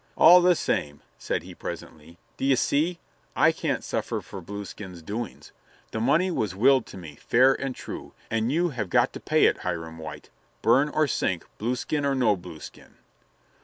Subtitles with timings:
[0.17, 2.97] "All the same," said he presently, "d'ye see,
[3.35, 5.51] I can't suffer for Blueskin's doings.
[5.91, 9.45] The money was willed to me, fair and true, and you have got to pay
[9.45, 10.31] it, Hiram White,
[10.63, 12.95] burn or sink, Blueskin or no Blueskin."